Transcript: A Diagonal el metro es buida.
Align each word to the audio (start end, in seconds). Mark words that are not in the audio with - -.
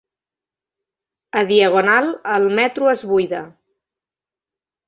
A 1.41 1.43
Diagonal 1.51 2.09
el 2.39 2.49
metro 2.61 2.91
es 2.97 3.07
buida. 3.13 3.43